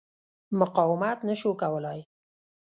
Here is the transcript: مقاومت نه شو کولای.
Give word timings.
مقاومت 0.59 1.17
نه 1.27 1.33
شو 1.39 1.51
کولای. 1.61 1.99